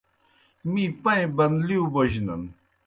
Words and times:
می 0.71 0.83
پائیں 1.03 1.29
بنلِیؤ 1.37 1.83
بوجنَن۔ 1.93 2.41